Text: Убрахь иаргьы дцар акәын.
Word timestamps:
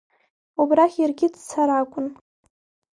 Убрахь 0.61 0.97
иаргьы 0.99 1.27
дцар 1.33 1.69
акәын. 1.79 2.07